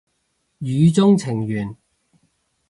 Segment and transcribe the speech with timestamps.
[0.59, 1.77] 語中程緣